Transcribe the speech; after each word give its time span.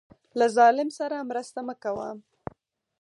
له 0.39 0.45
ظالم 0.57 0.89
سره 0.99 1.27
مرسته 1.29 1.59
مه 1.67 1.75
کوه. 1.83 2.09